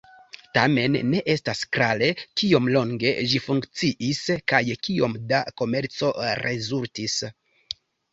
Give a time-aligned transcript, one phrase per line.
[0.57, 2.07] Tamen ne estas klare,
[2.41, 4.21] kiom longe ĝi funkciis
[4.53, 7.19] kaj kiom da komerco rezultis.